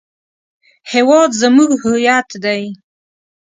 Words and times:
هېواد 0.91 1.29
زموږ 1.41 1.69
هویت 1.83 2.29
دی 2.43 2.61